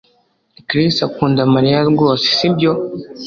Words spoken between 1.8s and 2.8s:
rwose sibyo